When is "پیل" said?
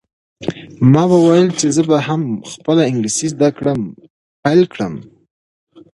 4.43-4.61